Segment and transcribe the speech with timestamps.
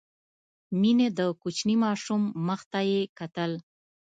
[0.79, 3.51] مينې د کوچني ماشوم مخ ته يې کتل.